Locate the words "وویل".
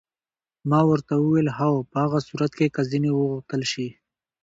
1.17-1.47